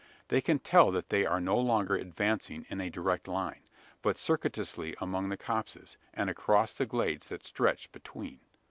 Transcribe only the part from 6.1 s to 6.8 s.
and across